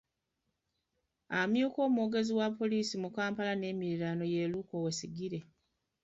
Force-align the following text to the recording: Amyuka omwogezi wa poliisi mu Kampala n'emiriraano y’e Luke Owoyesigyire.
Amyuka 1.39 1.77
omwogezi 1.87 2.31
wa 2.39 2.47
poliisi 2.57 2.95
mu 3.03 3.09
Kampala 3.15 3.53
n'emiriraano 3.55 4.23
y’e 4.33 4.45
Luke 4.51 4.71
Owoyesigyire. 4.77 5.39